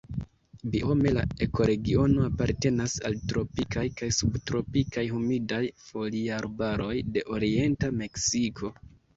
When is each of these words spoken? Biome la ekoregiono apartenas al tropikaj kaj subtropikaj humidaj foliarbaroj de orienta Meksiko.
Biome 0.75 1.09
la 1.17 1.25
ekoregiono 1.45 2.23
apartenas 2.29 2.95
al 3.09 3.17
tropikaj 3.33 3.85
kaj 4.01 4.09
subtropikaj 4.21 5.05
humidaj 5.13 5.63
foliarbaroj 5.91 6.93
de 7.19 7.25
orienta 7.37 7.95
Meksiko. 8.03 8.77